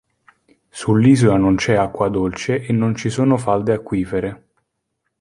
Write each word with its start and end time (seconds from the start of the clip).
Sull'isola 0.71 1.37
non 1.37 1.57
c'è 1.57 1.75
acqua 1.75 2.09
dolce 2.09 2.65
e 2.65 2.73
non 2.73 2.95
ci 2.95 3.11
sono 3.11 3.37
falde 3.37 3.71
acquifere. 3.71 4.47